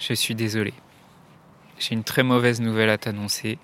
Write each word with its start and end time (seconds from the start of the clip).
je 0.00 0.14
suis 0.14 0.34
désolé. 0.34 0.72
J'ai 1.78 1.94
une 1.94 2.04
très 2.04 2.22
mauvaise 2.22 2.60
nouvelle 2.60 2.90
à 2.90 2.98
t'annoncer. 2.98 3.58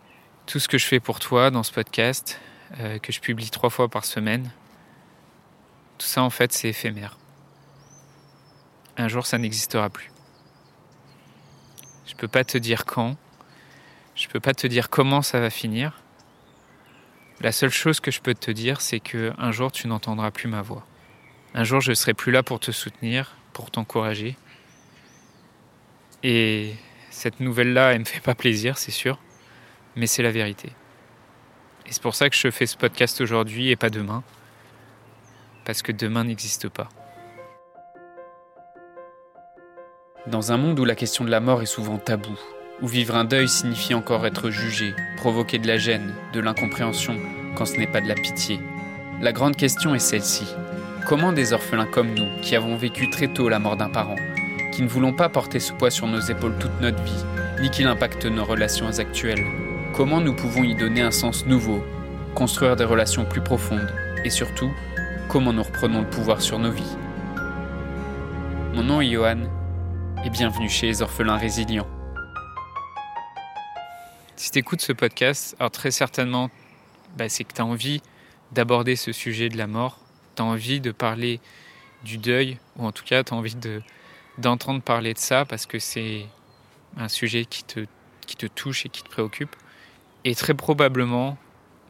Tout 0.45 0.61
ce 0.61 0.69
que 0.69 0.79
je 0.79 0.87
fais 0.87 1.01
pour 1.01 1.19
toi 1.19 1.51
dans 1.51 1.63
ce 1.63 1.73
podcast, 1.73 2.41
euh, 2.79 2.99
que 2.99 3.11
je 3.11 3.21
publie 3.21 3.51
trois 3.51 3.71
fois 3.71 3.89
par 3.89 4.05
semaine, 4.05 4.53
tout 5.99 6.07
ça 6.07 6.23
en 6.23 6.31
fait 6.31 6.53
c'est 6.53 6.69
éphémère. 6.69 7.17
Un 8.97 9.09
jour 9.09 9.27
ça 9.27 9.39
n'existera 9.39 9.89
plus. 9.89 10.13
Je 12.07 12.15
peux 12.15 12.29
pas 12.29 12.45
te 12.45 12.59
dire 12.59 12.85
quand, 12.85 13.17
je 14.15 14.29
peux 14.29 14.41
pas 14.41 14.55
te 14.55 14.67
dire 14.67 14.89
comment 14.89 15.23
ça 15.23 15.41
va 15.41 15.51
finir. 15.51 16.03
La 17.41 17.53
seule 17.53 17.71
chose 17.71 18.01
que 18.01 18.11
je 18.11 18.21
peux 18.21 18.35
te 18.35 18.51
dire, 18.51 18.81
c'est 18.81 19.01
que 19.01 19.33
un 19.37 19.53
jour 19.53 19.73
tu 19.73 19.89
n'entendras 19.89 20.31
plus 20.31 20.49
ma 20.49 20.63
voix. 20.63 20.87
Un 21.55 21.65
jour 21.65 21.81
je 21.81 21.93
serai 21.93 22.15
plus 22.15 22.33
là 22.33 22.43
pour 22.43 22.61
te 22.61 22.71
soutenir, 22.71 23.37
pour 23.53 23.71
t'encourager. 23.71 24.37
Et 26.29 26.75
cette 27.09 27.39
nouvelle-là, 27.39 27.93
elle 27.93 28.01
me 28.01 28.05
fait 28.05 28.19
pas 28.19 28.35
plaisir, 28.35 28.79
c'est 28.79 28.91
sûr, 28.91 29.21
mais 29.95 30.09
c'est 30.09 30.25
la 30.25 30.33
vérité. 30.33 30.71
Et 31.87 31.93
c'est 31.93 32.03
pour 32.03 32.17
ça 32.17 32.29
que 32.29 32.35
je 32.35 32.51
fais 32.51 32.67
ce 32.67 32.77
podcast 32.77 33.21
aujourd'hui 33.21 33.71
et 33.71 33.77
pas 33.77 33.91
demain, 33.91 34.25
parce 35.65 35.83
que 35.83 35.93
demain 35.93 36.25
n'existe 36.25 36.69
pas. 36.69 36.89
Dans 40.27 40.51
un 40.51 40.57
monde 40.57 40.81
où 40.81 40.85
la 40.85 40.97
question 40.97 41.25
de 41.25 41.31
la 41.31 41.39
mort 41.39 41.63
est 41.63 41.67
souvent 41.67 41.99
taboue, 41.99 42.41
où 42.83 42.89
vivre 42.89 43.15
un 43.15 43.25
deuil 43.25 43.49
signifie 43.49 43.95
encore 43.95 44.27
être 44.27 44.51
jugé, 44.51 44.97
provoquer 45.19 45.61
de 45.61 45.69
la 45.69 45.79
gêne, 45.79 46.13
de 46.33 46.41
l'incompréhension, 46.41 47.17
quand 47.55 47.67
ce 47.67 47.77
n'est 47.77 47.87
pas 47.87 48.01
de 48.01 48.09
la 48.09 48.17
pitié, 48.17 48.59
la 49.21 49.33
grande 49.33 49.55
question 49.55 49.95
est 49.95 50.01
celle-ci. 50.01 50.53
Comment 51.07 51.33
des 51.33 51.53
orphelins 51.53 51.87
comme 51.87 52.15
nous, 52.15 52.41
qui 52.43 52.57
avons 52.57 52.77
vécu 52.77 53.11
très 53.11 53.29
tôt 53.29 53.49
la 53.49 53.61
mort 53.61 53.77
d'un 53.77 53.91
parent, 53.91 54.17
qui 54.77 54.83
ne 54.83 54.89
voulons 54.89 55.15
pas 55.15 55.31
porter 55.31 55.59
ce 55.59 55.73
poids 55.73 55.91
sur 55.91 56.07
nos 56.07 56.21
épaules 56.21 56.59
toute 56.59 56.83
notre 56.83 57.03
vie, 57.03 57.25
ni 57.63 57.71
qu'il 57.71 57.87
impacte 57.87 58.27
nos 58.27 58.45
relations 58.45 58.99
actuelles. 58.99 59.47
Comment 59.95 60.21
nous 60.21 60.37
pouvons 60.37 60.65
y 60.65 60.75
donner 60.75 61.01
un 61.01 61.11
sens 61.11 61.47
nouveau, 61.47 61.83
construire 62.35 62.77
des 62.77 62.85
relations 62.85 63.25
plus 63.25 63.41
profondes, 63.41 63.91
et 64.23 64.29
surtout, 64.29 64.71
comment 65.31 65.55
nous 65.55 65.63
reprenons 65.63 66.03
le 66.03 66.11
pouvoir 66.11 66.43
sur 66.43 66.59
nos 66.59 66.71
vies? 66.71 66.95
Mon 68.75 68.83
nom 68.83 69.01
est 69.01 69.09
Johan, 69.09 69.45
et 70.27 70.29
bienvenue 70.29 70.69
chez 70.69 70.89
les 70.89 71.01
orphelins 71.01 71.39
résilients. 71.39 71.89
Si 74.37 74.51
tu 74.51 74.59
écoutes 74.59 74.83
ce 74.83 74.93
podcast, 74.93 75.57
alors 75.59 75.71
très 75.71 75.91
certainement, 75.91 76.51
bah, 77.17 77.31
c'est 77.31 77.45
que 77.45 77.55
tu 77.55 77.63
as 77.63 77.65
envie 77.65 78.03
d'aborder 78.53 78.95
ce 78.95 79.13
sujet 79.13 79.49
de 79.49 79.57
la 79.57 79.69
mort, 79.69 80.01
tu 80.35 80.43
as 80.43 80.45
envie 80.45 80.81
de 80.83 80.91
parler 80.91 81.41
du 82.05 82.19
deuil, 82.19 82.59
ou 82.77 82.85
en 82.85 82.93
tout 82.93 83.05
cas 83.05 83.25
tu 83.25 83.33
as 83.33 83.37
envie 83.39 83.57
de, 83.57 83.81
d'entendre 84.39 84.83
parler 84.83 85.15
de 85.15 85.19
ça 85.19 85.45
parce 85.45 85.67
que 85.67 85.79
c'est 85.79 86.27
un 86.97 87.09
sujet 87.09 87.45
qui 87.45 87.65
te, 87.65 87.87
qui 88.27 88.37
te 88.37 88.47
touche 88.47 88.87
et 88.87 88.89
qui 88.89 89.03
te 89.03 89.09
préoccupe. 89.09 89.55
Et 90.25 90.35
très 90.35 90.55
probablement, 90.55 91.37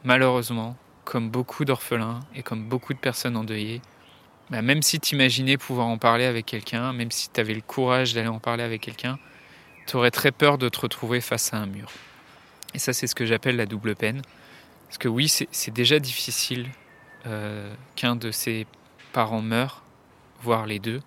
malheureusement, 0.03 0.77
comme 1.05 1.29
beaucoup 1.29 1.65
d'orphelins 1.65 2.19
et 2.35 2.43
comme 2.43 2.63
beaucoup 2.63 2.93
de 2.93 2.99
personnes 2.99 3.35
endeuillées, 3.35 3.81
bah 4.49 4.61
même 4.61 4.81
si 4.81 4.99
tu 4.99 5.15
imaginais 5.15 5.57
pouvoir 5.57 5.87
en 5.87 5.97
parler 5.97 6.25
avec 6.25 6.45
quelqu'un, 6.45 6.93
même 6.93 7.11
si 7.11 7.29
tu 7.29 7.39
avais 7.39 7.53
le 7.53 7.61
courage 7.61 8.13
d'aller 8.13 8.27
en 8.27 8.39
parler 8.39 8.63
avec 8.63 8.81
quelqu'un, 8.81 9.19
tu 9.87 9.95
aurais 9.95 10.11
très 10.11 10.31
peur 10.31 10.57
de 10.57 10.69
te 10.69 10.79
retrouver 10.79 11.21
face 11.21 11.53
à 11.53 11.57
un 11.57 11.65
mur. 11.65 11.91
Et 12.73 12.79
ça, 12.79 12.93
c'est 12.93 13.07
ce 13.07 13.15
que 13.15 13.25
j'appelle 13.25 13.55
la 13.55 13.65
double 13.65 13.95
peine. 13.95 14.21
Parce 14.87 14.97
que 14.97 15.07
oui, 15.07 15.27
c'est 15.27 15.73
déjà 15.73 15.99
difficile 15.99 16.67
euh, 17.25 17.73
qu'un 17.95 18.15
de 18.15 18.31
ses 18.31 18.67
parents 19.11 19.41
meure, 19.41 19.83
voire 20.41 20.65
les 20.65 20.79
deux 20.79 21.01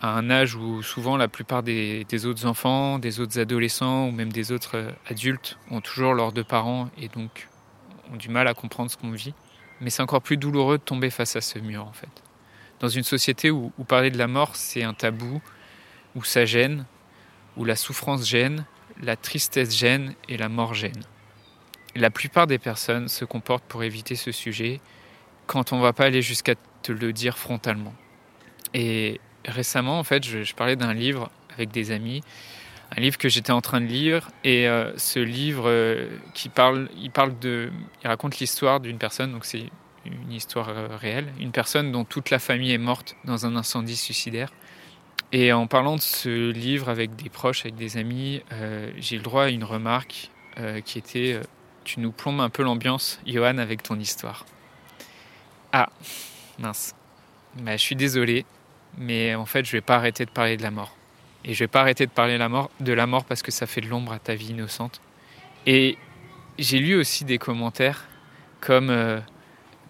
à 0.00 0.16
un 0.16 0.30
âge 0.30 0.54
où 0.54 0.82
souvent 0.82 1.16
la 1.16 1.28
plupart 1.28 1.62
des, 1.62 2.26
autres 2.26 2.46
enfants, 2.46 2.98
des 2.98 3.20
autres 3.20 3.38
adolescents 3.38 4.08
ou 4.08 4.12
même 4.12 4.32
des 4.32 4.52
autres 4.52 4.76
euh, 4.76 4.92
adultes 5.08 5.58
ont 5.70 5.80
toujours 5.80 6.14
leurs 6.14 6.32
deux 6.32 6.44
parents 6.44 6.88
et 6.96 7.08
donc 7.08 7.48
ont 8.12 8.16
du 8.16 8.28
mal 8.28 8.46
à 8.46 8.54
comprendre 8.54 8.90
ce 8.90 8.96
qu'on 8.96 9.10
vit. 9.10 9.34
Mais 9.80 9.90
c'est 9.90 10.02
encore 10.02 10.22
plus 10.22 10.36
douloureux 10.36 10.78
de 10.78 10.82
tomber 10.82 11.10
face 11.10 11.36
à 11.36 11.40
ce 11.40 11.58
mur 11.58 11.84
en 11.84 11.92
fait. 11.92 12.08
Dans 12.80 12.88
une 12.88 13.02
société 13.02 13.50
où, 13.50 13.72
où 13.76 13.84
parler 13.84 14.10
de 14.10 14.18
la 14.18 14.28
mort 14.28 14.54
c'est 14.54 14.84
un 14.84 14.94
tabou, 14.94 15.40
où 16.14 16.22
ça 16.22 16.44
gêne, 16.44 16.84
où 17.56 17.64
la 17.64 17.74
souffrance 17.74 18.26
gêne, 18.26 18.64
la 19.02 19.16
tristesse 19.16 19.76
gêne 19.76 20.14
et 20.28 20.36
la 20.36 20.48
mort 20.48 20.74
gêne. 20.74 21.02
La 21.96 22.10
plupart 22.10 22.46
des 22.46 22.58
personnes 22.58 23.08
se 23.08 23.24
comportent 23.24 23.64
pour 23.64 23.82
éviter 23.82 24.14
ce 24.14 24.30
sujet 24.30 24.80
quand 25.46 25.72
on 25.72 25.78
ne 25.78 25.82
va 25.82 25.92
pas 25.92 26.04
aller 26.04 26.22
jusqu'à 26.22 26.54
te 26.82 26.92
le 26.92 27.12
dire 27.12 27.36
frontalement. 27.36 27.94
Et 28.74 29.20
récemment, 29.48 29.98
en 29.98 30.04
fait, 30.04 30.24
je, 30.24 30.54
parlais 30.54 30.76
d'un 30.76 30.94
livre 30.94 31.30
avec 31.54 31.70
des 31.70 31.90
amis, 31.90 32.22
un 32.96 33.00
livre 33.00 33.18
que 33.18 33.28
j'étais 33.28 33.52
en 33.52 33.60
train 33.60 33.80
de 33.80 33.86
lire, 33.86 34.30
et 34.44 34.68
euh, 34.68 34.96
ce 34.96 35.18
livre 35.18 35.64
euh, 35.66 36.08
qui 36.34 36.48
parle, 36.48 36.88
il 36.96 37.10
parle 37.10 37.38
de, 37.38 37.70
il 38.02 38.08
raconte 38.08 38.38
l'histoire 38.38 38.80
d'une 38.80 38.98
personne, 38.98 39.32
donc 39.32 39.44
c'est 39.44 39.64
une 40.04 40.32
histoire 40.32 40.68
euh, 40.68 40.88
réelle, 40.96 41.32
une 41.38 41.52
personne 41.52 41.92
dont 41.92 42.04
toute 42.04 42.30
la 42.30 42.38
famille 42.38 42.72
est 42.72 42.78
morte 42.78 43.16
dans 43.24 43.46
un 43.46 43.56
incendie 43.56 43.96
suicidaire. 43.96 44.52
Et 45.30 45.52
en 45.52 45.66
parlant 45.66 45.96
de 45.96 46.00
ce 46.00 46.50
livre 46.50 46.88
avec 46.88 47.14
des 47.16 47.28
proches, 47.28 47.60
avec 47.60 47.74
des 47.74 47.98
amis, 47.98 48.40
j'ai 48.96 49.18
le 49.18 49.22
droit 49.22 49.44
à 49.44 49.48
une 49.50 49.64
remarque 49.64 50.30
qui 50.86 50.96
était 50.96 51.38
Tu 51.84 52.00
nous 52.00 52.12
plombes 52.12 52.40
un 52.40 52.48
peu 52.48 52.62
l'ambiance, 52.62 53.20
Johan, 53.26 53.58
avec 53.58 53.82
ton 53.82 53.98
histoire. 53.98 54.46
Ah, 55.70 55.90
mince. 56.58 56.94
Bah, 57.56 57.76
je 57.76 57.82
suis 57.82 57.94
désolé, 57.94 58.46
mais 58.96 59.34
en 59.34 59.46
fait, 59.46 59.64
je 59.64 59.72
vais 59.72 59.80
pas 59.80 59.96
arrêter 59.96 60.24
de 60.24 60.30
parler 60.30 60.56
de 60.56 60.62
la 60.62 60.70
mort. 60.70 60.94
Et 61.44 61.54
je 61.54 61.60
vais 61.60 61.68
pas 61.68 61.80
arrêter 61.80 62.06
de 62.06 62.10
parler 62.10 62.34
de 62.34 62.38
la 62.38 62.48
mort, 62.48 62.70
de 62.80 62.92
la 62.92 63.06
mort 63.06 63.24
parce 63.24 63.42
que 63.42 63.50
ça 63.50 63.66
fait 63.66 63.80
de 63.80 63.88
l'ombre 63.88 64.12
à 64.12 64.18
ta 64.18 64.34
vie 64.34 64.50
innocente. 64.50 65.00
Et 65.66 65.96
j'ai 66.58 66.78
lu 66.78 66.94
aussi 66.96 67.24
des 67.24 67.38
commentaires 67.38 68.06
comme 68.60 68.90
euh, 68.90 69.20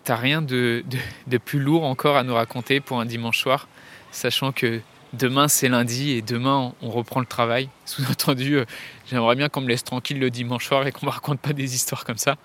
t'as 0.05 0.17
rien 0.17 0.43
de, 0.43 0.85
de, 1.27 1.39
plus 1.39 1.59
lourd 1.59 1.85
encore 1.85 2.17
à 2.17 2.23
nous 2.23 2.35
raconter 2.35 2.81
pour 2.81 3.01
un 3.01 3.07
dimanche 3.07 3.39
soir, 3.39 3.69
sachant 4.11 4.53
que 4.53 4.81
demain 5.15 5.49
c'est 5.49 5.69
lundi 5.69 6.11
et 6.11 6.23
demain 6.23 6.75
on 6.83 6.91
reprend 6.91 7.21
le 7.21 7.27
travail. 7.27 7.71
Sous-entendu, 7.87 8.57
euh, 8.57 8.65
j'aimerais 9.07 9.37
bien 9.37 9.49
qu'on 9.49 9.63
me 9.63 9.69
laisse 9.69 9.85
tranquille 9.85 10.19
le 10.19 10.31
dimanche 10.31 10.67
soir 10.67 10.87
et 10.87 10.93
qu'on 10.93 11.07
me 11.07 11.11
raconte 11.11 11.41
pas 11.41 11.55
des 11.55 11.75
histoires 11.75 12.05
comme 12.05 12.19
ça. 12.19 12.37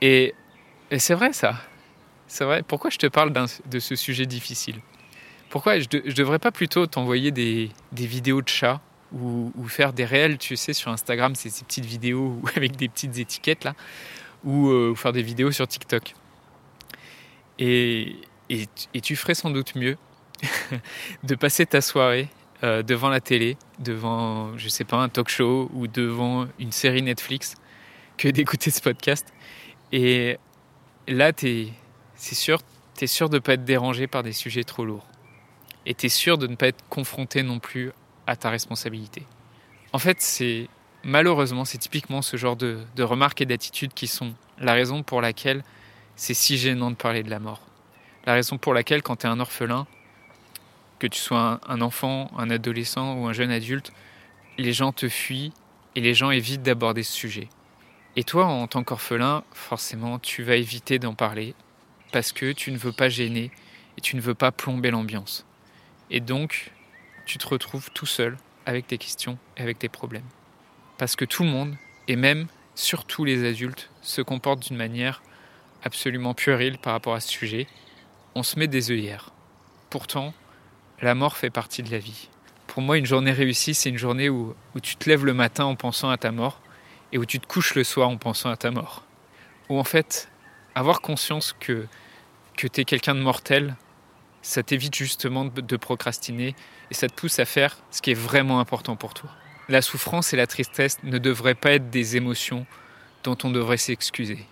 Et, 0.00 0.34
et 0.90 0.98
c'est 0.98 1.14
vrai 1.14 1.32
ça. 1.32 1.56
C'est 2.28 2.44
vrai. 2.44 2.62
Pourquoi 2.62 2.90
je 2.90 2.98
te 2.98 3.06
parle 3.06 3.32
de 3.66 3.78
ce 3.78 3.94
sujet 3.94 4.24
difficile? 4.24 4.80
Pourquoi 5.52 5.78
je, 5.78 5.86
ne 5.92 6.12
devrais 6.12 6.38
pas 6.38 6.50
plutôt 6.50 6.86
t'envoyer 6.86 7.30
des, 7.30 7.70
vidéos 7.92 8.40
de 8.40 8.48
chats 8.48 8.80
ou, 9.12 9.52
faire 9.68 9.92
des 9.92 10.06
réels, 10.06 10.38
tu 10.38 10.56
sais, 10.56 10.72
sur 10.72 10.90
Instagram, 10.90 11.34
c'est 11.34 11.50
ces 11.50 11.62
petites 11.66 11.84
vidéos 11.84 12.40
avec 12.56 12.74
des 12.76 12.88
petites 12.88 13.18
étiquettes 13.18 13.64
là, 13.64 13.74
ou, 14.44 14.70
euh, 14.70 14.94
faire 14.94 15.12
des 15.12 15.22
vidéos 15.22 15.52
sur 15.52 15.68
TikTok. 15.68 16.14
Et, 17.58 18.16
tu 19.02 19.14
ferais 19.14 19.34
sans 19.34 19.50
doute 19.50 19.74
mieux 19.74 19.98
de 21.22 21.34
passer 21.34 21.66
ta 21.66 21.82
soirée 21.82 22.28
euh, 22.64 22.82
devant 22.82 23.10
la 23.10 23.20
télé, 23.20 23.58
devant, 23.78 24.56
je 24.56 24.68
sais 24.68 24.84
pas, 24.84 24.96
un 24.96 25.10
talk 25.10 25.28
show 25.28 25.70
ou 25.74 25.86
devant 25.86 26.46
une 26.58 26.72
série 26.72 27.02
Netflix 27.02 27.56
que 28.16 28.28
d'écouter 28.28 28.70
ce 28.70 28.80
podcast. 28.80 29.26
Et 29.92 30.38
là, 31.08 31.32
c'est 31.36 32.34
sûr, 32.34 32.60
tu 32.96 33.04
es 33.04 33.06
sûr 33.06 33.28
de 33.28 33.34
ne 33.34 33.40
pas 33.40 33.52
être 33.52 33.64
dérangé 33.66 34.06
par 34.06 34.22
des 34.22 34.32
sujets 34.32 34.64
trop 34.64 34.86
lourds 34.86 35.06
et 35.86 35.94
tu 35.94 36.06
es 36.06 36.08
sûr 36.08 36.38
de 36.38 36.46
ne 36.46 36.54
pas 36.54 36.68
être 36.68 36.84
confronté 36.88 37.42
non 37.42 37.58
plus 37.58 37.92
à 38.26 38.36
ta 38.36 38.50
responsabilité. 38.50 39.24
En 39.92 39.98
fait, 39.98 40.20
c'est 40.20 40.68
malheureusement, 41.04 41.64
c'est 41.64 41.78
typiquement 41.78 42.22
ce 42.22 42.36
genre 42.36 42.56
de, 42.56 42.84
remarques 42.98 43.40
et 43.40 43.46
d'attitudes 43.46 43.94
qui 43.94 44.06
sont 44.06 44.34
la 44.58 44.72
raison 44.72 45.02
pour 45.02 45.20
laquelle 45.20 45.62
c'est 46.16 46.34
si 46.34 46.56
gênant 46.56 46.90
de 46.90 46.96
parler 46.96 47.22
de 47.22 47.30
la 47.30 47.40
mort. 47.40 47.60
La 48.24 48.34
raison 48.34 48.58
pour 48.58 48.74
laquelle, 48.74 49.02
quand 49.02 49.16
tu 49.16 49.26
es 49.26 49.30
un 49.30 49.40
orphelin, 49.40 49.86
que 50.98 51.06
tu 51.08 51.18
sois 51.18 51.60
un, 51.66 51.80
enfant, 51.80 52.30
un 52.38 52.48
adolescent 52.50 53.14
ou 53.14 53.26
un 53.26 53.32
jeune 53.32 53.50
adulte, 53.50 53.92
les 54.58 54.72
gens 54.72 54.92
te 54.92 55.08
fuient 55.08 55.52
et 55.96 56.00
les 56.00 56.14
gens 56.14 56.30
évitent 56.30 56.62
d'aborder 56.62 57.02
ce 57.02 57.12
sujet. 57.12 57.48
Et 58.14 58.24
toi, 58.24 58.46
en 58.46 58.66
tant 58.68 58.84
qu'orphelin, 58.84 59.42
forcément, 59.52 60.18
tu 60.18 60.42
vas 60.42 60.56
éviter 60.56 60.98
d'en 60.98 61.14
parler 61.14 61.54
parce 62.12 62.32
que 62.32 62.52
tu 62.52 62.70
ne 62.70 62.76
veux 62.76 62.92
pas 62.92 63.08
gêner 63.08 63.50
et 63.96 64.00
tu 64.00 64.14
ne 64.16 64.20
veux 64.20 64.34
pas 64.34 64.52
plomber 64.52 64.90
l'ambiance. 64.90 65.44
Et 66.12 66.20
donc, 66.20 66.70
tu 67.24 67.38
te 67.38 67.48
retrouves 67.48 67.90
tout 67.90 68.06
seul 68.06 68.36
avec 68.66 68.86
tes 68.86 68.98
questions 68.98 69.38
et 69.56 69.62
avec 69.62 69.78
tes 69.78 69.88
problèmes. 69.88 70.28
Parce 70.98 71.16
que 71.16 71.24
tout 71.24 71.42
le 71.42 71.48
monde, 71.48 71.74
et 72.06 72.16
même 72.16 72.48
surtout 72.74 73.24
les 73.24 73.48
adultes, 73.48 73.90
se 74.02 74.20
comportent 74.20 74.68
d'une 74.68 74.76
manière 74.76 75.22
absolument 75.82 76.34
puérile 76.34 76.76
par 76.76 76.92
rapport 76.92 77.14
à 77.14 77.20
ce 77.20 77.30
sujet. 77.30 77.66
On 78.34 78.42
se 78.42 78.58
met 78.58 78.68
des 78.68 78.90
œillères. 78.90 79.30
Pourtant, 79.88 80.34
la 81.00 81.14
mort 81.14 81.38
fait 81.38 81.48
partie 81.48 81.82
de 81.82 81.90
la 81.90 81.98
vie. 81.98 82.28
Pour 82.66 82.82
moi, 82.82 82.98
une 82.98 83.06
journée 83.06 83.32
réussie, 83.32 83.72
c'est 83.72 83.88
une 83.88 83.98
journée 83.98 84.28
où, 84.28 84.54
tu 84.82 84.96
te 84.96 85.08
lèves 85.08 85.24
le 85.24 85.34
matin 85.34 85.64
en 85.64 85.76
pensant 85.76 86.10
à 86.10 86.18
ta 86.18 86.30
mort 86.30 86.60
et 87.12 87.18
où 87.18 87.24
tu 87.24 87.40
te 87.40 87.46
couches 87.46 87.74
le 87.74 87.84
soir 87.84 88.10
en 88.10 88.18
pensant 88.18 88.50
à 88.50 88.56
ta 88.58 88.70
mort. 88.70 89.02
Où 89.70 89.78
en 89.78 89.84
fait, 89.84 90.30
avoir 90.74 91.00
conscience 91.00 91.56
que, 91.58 91.86
que 92.58 92.66
tu 92.66 92.82
es 92.82 92.84
quelqu'un 92.84 93.14
de 93.14 93.20
mortel 93.20 93.76
ça 94.42 94.62
t'évite 94.62 94.94
justement 94.94 95.44
de 95.44 95.76
procrastiner 95.76 96.54
et 96.90 96.94
ça 96.94 97.08
te 97.08 97.14
pousse 97.14 97.38
à 97.38 97.44
faire 97.44 97.78
ce 97.90 98.02
qui 98.02 98.10
est 98.10 98.14
vraiment 98.14 98.60
important 98.60 98.96
pour 98.96 99.14
toi. 99.14 99.30
La 99.68 99.80
souffrance 99.80 100.32
et 100.32 100.36
la 100.36 100.46
tristesse 100.46 100.98
ne 101.04 101.18
devraient 101.18 101.54
pas 101.54 101.72
être 101.72 101.88
des 101.90 102.16
émotions 102.16 102.66
dont 103.22 103.38
on 103.44 103.50
devrait 103.50 103.76
s'excuser. 103.76 104.44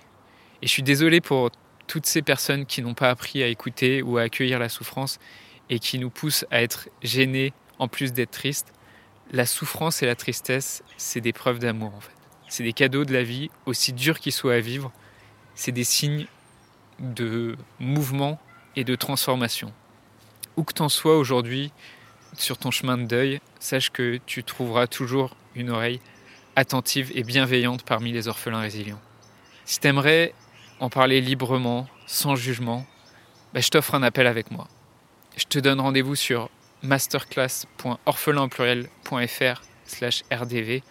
Et 0.62 0.66
je 0.66 0.68
suis 0.68 0.84
désolé 0.84 1.20
pour 1.20 1.50
toutes 1.86 2.06
ces 2.06 2.22
personnes 2.22 2.66
qui 2.66 2.82
n'ont 2.82 2.94
pas 2.94 3.10
appris 3.10 3.42
à 3.42 3.48
écouter 3.48 4.00
ou 4.00 4.18
à 4.18 4.22
accueillir 4.22 4.60
la 4.60 4.68
souffrance 4.68 5.18
et 5.68 5.80
qui 5.80 5.98
nous 5.98 6.10
poussent 6.10 6.46
à 6.50 6.62
être 6.62 6.88
gênés 7.02 7.52
en 7.78 7.88
plus 7.88 8.12
d'être 8.12 8.30
tristes. 8.30 8.72
La 9.32 9.46
souffrance 9.46 10.02
et 10.02 10.06
la 10.06 10.14
tristesse, 10.14 10.84
c'est 10.96 11.20
des 11.20 11.32
preuves 11.32 11.58
d'amour 11.58 11.92
en 11.94 12.00
fait. 12.00 12.14
C'est 12.48 12.64
des 12.64 12.72
cadeaux 12.72 13.04
de 13.04 13.12
la 13.12 13.22
vie, 13.22 13.50
aussi 13.66 13.92
durs 13.92 14.18
qu'ils 14.20 14.32
soient 14.32 14.54
à 14.54 14.60
vivre. 14.60 14.92
C'est 15.54 15.72
des 15.72 15.84
signes 15.84 16.26
de 16.98 17.56
mouvement 17.78 18.40
et 18.76 18.84
de 18.84 18.94
transformation. 18.94 19.72
Où 20.56 20.64
que 20.64 20.74
t'en 20.74 20.88
sois 20.88 21.16
aujourd'hui 21.16 21.72
sur 22.36 22.58
ton 22.58 22.70
chemin 22.70 22.98
de 22.98 23.04
deuil, 23.04 23.40
sache 23.58 23.90
que 23.90 24.20
tu 24.26 24.44
trouveras 24.44 24.86
toujours 24.86 25.34
une 25.54 25.70
oreille 25.70 26.00
attentive 26.56 27.12
et 27.14 27.22
bienveillante 27.22 27.84
parmi 27.84 28.12
les 28.12 28.28
orphelins 28.28 28.60
résilients. 28.60 29.00
Si 29.64 29.80
t'aimerais 29.80 30.34
en 30.80 30.90
parler 30.90 31.20
librement, 31.20 31.86
sans 32.06 32.36
jugement, 32.36 32.86
bah, 33.54 33.60
je 33.60 33.68
t'offre 33.68 33.94
un 33.94 34.02
appel 34.02 34.26
avec 34.26 34.50
moi. 34.50 34.66
Je 35.36 35.44
te 35.44 35.58
donne 35.58 35.80
rendez-vous 35.80 36.16
sur 36.16 36.48
masterclass.orphelinpluriel.fr 36.82 39.62
slash 39.84 40.22
rdv 40.30 40.82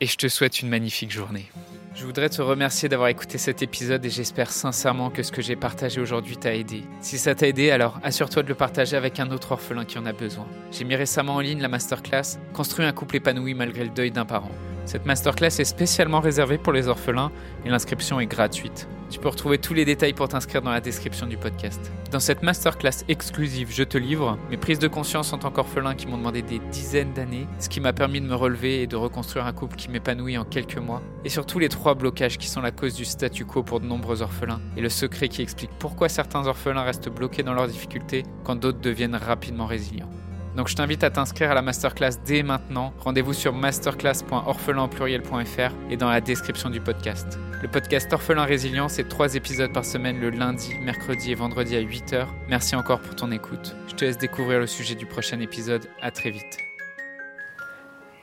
et 0.00 0.06
je 0.06 0.16
te 0.16 0.28
souhaite 0.28 0.60
une 0.60 0.68
magnifique 0.68 1.10
journée. 1.10 1.50
Je 1.92 2.06
voudrais 2.06 2.28
te 2.28 2.40
remercier 2.40 2.88
d'avoir 2.88 3.08
écouté 3.08 3.36
cet 3.36 3.62
épisode 3.62 4.04
et 4.04 4.10
j'espère 4.10 4.52
sincèrement 4.52 5.10
que 5.10 5.24
ce 5.24 5.32
que 5.32 5.42
j'ai 5.42 5.56
partagé 5.56 6.00
aujourd'hui 6.00 6.36
t'a 6.36 6.54
aidé. 6.54 6.84
Si 7.00 7.18
ça 7.18 7.34
t'a 7.34 7.48
aidé, 7.48 7.72
alors 7.72 7.98
assure-toi 8.04 8.44
de 8.44 8.48
le 8.48 8.54
partager 8.54 8.96
avec 8.96 9.18
un 9.18 9.28
autre 9.32 9.50
orphelin 9.50 9.84
qui 9.84 9.98
en 9.98 10.06
a 10.06 10.12
besoin. 10.12 10.46
J'ai 10.70 10.84
mis 10.84 10.94
récemment 10.94 11.34
en 11.34 11.40
ligne 11.40 11.60
la 11.60 11.68
masterclass 11.68 12.38
Construire 12.52 12.86
un 12.86 12.92
couple 12.92 13.16
épanoui 13.16 13.54
malgré 13.54 13.82
le 13.82 13.90
deuil 13.90 14.12
d'un 14.12 14.24
parent. 14.24 14.52
Cette 14.84 15.04
masterclass 15.04 15.58
est 15.58 15.64
spécialement 15.64 16.20
réservée 16.20 16.58
pour 16.58 16.72
les 16.72 16.86
orphelins 16.86 17.32
et 17.64 17.68
l'inscription 17.68 18.20
est 18.20 18.26
gratuite. 18.26 18.88
Tu 19.10 19.18
peux 19.18 19.28
retrouver 19.28 19.58
tous 19.58 19.74
les 19.74 19.84
détails 19.84 20.12
pour 20.12 20.28
t'inscrire 20.28 20.62
dans 20.62 20.70
la 20.70 20.80
description 20.80 21.26
du 21.26 21.36
podcast. 21.36 21.90
Dans 22.12 22.20
cette 22.20 22.44
masterclass 22.44 23.04
exclusive 23.08 23.68
Je 23.72 23.82
te 23.82 23.98
livre, 23.98 24.38
mes 24.50 24.56
prises 24.56 24.78
de 24.78 24.86
conscience 24.86 25.32
en 25.32 25.38
tant 25.38 25.50
qu'orphelin 25.50 25.96
qui 25.96 26.06
m'ont 26.06 26.16
demandé 26.16 26.42
des 26.42 26.60
dizaines 26.70 27.12
d'années, 27.12 27.48
ce 27.58 27.68
qui 27.68 27.80
m'a 27.80 27.92
permis 27.92 28.20
de 28.20 28.26
me 28.26 28.36
relever 28.36 28.82
et 28.82 28.86
de 28.86 28.94
reconstruire 28.94 29.46
un 29.46 29.52
couple 29.52 29.74
qui 29.74 29.90
m'épanouit 29.90 30.38
en 30.38 30.44
quelques 30.44 30.78
mois, 30.78 31.02
et 31.24 31.28
surtout 31.28 31.58
les 31.58 31.68
trois 31.80 31.94
blocages 31.94 32.36
qui 32.36 32.46
sont 32.46 32.60
la 32.60 32.72
cause 32.72 32.94
du 32.94 33.06
statu 33.06 33.46
quo 33.46 33.62
pour 33.62 33.80
de 33.80 33.86
nombreux 33.86 34.20
orphelins, 34.20 34.60
et 34.76 34.82
le 34.82 34.90
secret 34.90 35.28
qui 35.28 35.40
explique 35.40 35.70
pourquoi 35.78 36.10
certains 36.10 36.46
orphelins 36.46 36.82
restent 36.82 37.08
bloqués 37.08 37.42
dans 37.42 37.54
leurs 37.54 37.68
difficultés 37.68 38.24
quand 38.44 38.54
d'autres 38.54 38.82
deviennent 38.82 39.16
rapidement 39.16 39.64
résilients. 39.64 40.10
Donc 40.58 40.68
je 40.68 40.74
t'invite 40.74 41.02
à 41.04 41.10
t'inscrire 41.10 41.52
à 41.52 41.54
la 41.54 41.62
masterclass 41.62 42.18
dès 42.26 42.42
maintenant. 42.42 42.92
Rendez-vous 42.98 43.32
sur 43.32 43.54
masterclass.orphelinpluriel.fr 43.54 45.72
et 45.90 45.96
dans 45.96 46.10
la 46.10 46.20
description 46.20 46.68
du 46.68 46.82
podcast. 46.82 47.38
Le 47.62 47.68
podcast 47.68 48.12
Orphelin 48.12 48.44
Résilient, 48.44 48.90
c'est 48.90 49.08
trois 49.08 49.34
épisodes 49.34 49.72
par 49.72 49.86
semaine 49.86 50.20
le 50.20 50.28
lundi, 50.28 50.74
mercredi 50.82 51.32
et 51.32 51.34
vendredi 51.34 51.76
à 51.76 51.80
8h. 51.80 52.26
Merci 52.50 52.76
encore 52.76 53.00
pour 53.00 53.16
ton 53.16 53.32
écoute. 53.32 53.74
Je 53.88 53.94
te 53.94 54.04
laisse 54.04 54.18
découvrir 54.18 54.58
le 54.58 54.66
sujet 54.66 54.96
du 54.96 55.06
prochain 55.06 55.40
épisode. 55.40 55.86
À 56.02 56.10
très 56.10 56.30
vite. 56.30 56.58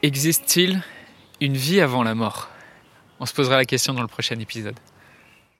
Existe-t-il 0.04 0.84
une 1.42 1.58
vie 1.58 1.82
avant 1.82 2.04
la 2.04 2.14
mort? 2.14 2.52
On 3.20 3.26
se 3.26 3.34
posera 3.34 3.58
la 3.58 3.66
question 3.66 3.94
dans 3.94 4.02
le 4.02 4.08
prochain 4.08 4.40
épisode. 4.40 4.76